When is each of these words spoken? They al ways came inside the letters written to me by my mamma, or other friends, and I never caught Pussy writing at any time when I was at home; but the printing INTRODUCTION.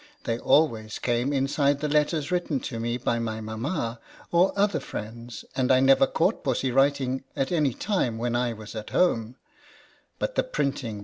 They 0.23 0.39
al 0.39 0.67
ways 0.67 0.97
came 0.97 1.31
inside 1.31 1.79
the 1.79 1.87
letters 1.87 2.31
written 2.31 2.59
to 2.61 2.79
me 2.79 2.97
by 2.97 3.19
my 3.19 3.39
mamma, 3.39 3.99
or 4.31 4.51
other 4.57 4.79
friends, 4.79 5.45
and 5.55 5.71
I 5.71 5.79
never 5.79 6.07
caught 6.07 6.43
Pussy 6.43 6.71
writing 6.71 7.23
at 7.35 7.51
any 7.51 7.75
time 7.75 8.17
when 8.17 8.35
I 8.35 8.51
was 8.53 8.73
at 8.73 8.89
home; 8.89 9.35
but 10.17 10.33
the 10.33 10.41
printing 10.41 10.79
INTRODUCTION. 10.95 10.99